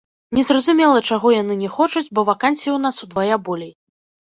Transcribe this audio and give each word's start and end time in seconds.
Незразумела, 0.37 1.03
чаго 1.09 1.27
яны 1.41 1.59
не 1.61 1.69
хочуць, 1.77 2.05
бо 2.19 2.25
вакансій 2.31 2.75
у 2.79 2.81
нас 2.89 2.95
удвая 3.09 3.35
болей. 3.51 3.73